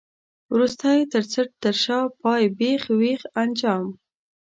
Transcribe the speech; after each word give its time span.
وروستی، 0.53 0.99
تر 1.11 1.23
څټ، 1.31 1.49
تر 1.63 1.75
شا، 1.83 1.99
پای، 2.21 2.43
بېخ، 2.57 2.83
وېخ، 3.01 3.21
انجام. 3.41 3.85